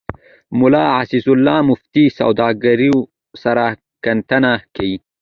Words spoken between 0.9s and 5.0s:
عزيزالله مصطفى سوداګرو سره کتنه کې